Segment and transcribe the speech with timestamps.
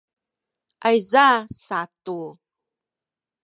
[0.87, 1.27] ayza
[1.65, 2.17] satu